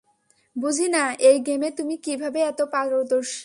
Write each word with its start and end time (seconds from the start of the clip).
বুঝি 0.55 0.87
না 0.87 1.03
এই 1.21 1.37
গেমে 1.39 1.69
তুমি 1.71 1.95
কীভাবে 1.97 2.39
এত 2.41 2.59
পারদর্শী। 2.73 3.39